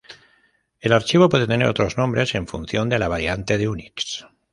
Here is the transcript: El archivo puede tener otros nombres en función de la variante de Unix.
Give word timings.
El 0.79 0.93
archivo 0.93 1.29
puede 1.29 1.45
tener 1.45 1.67
otros 1.67 1.95
nombres 1.95 2.33
en 2.33 2.47
función 2.47 2.89
de 2.89 2.97
la 2.97 3.07
variante 3.07 3.59
de 3.59 3.67
Unix. 3.69 4.25